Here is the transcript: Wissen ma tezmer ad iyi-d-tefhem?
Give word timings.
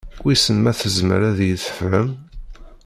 Wissen 0.23 0.57
ma 0.61 0.71
tezmer 0.79 1.21
ad 1.29 1.37
iyi-d-tefhem? 1.45 2.09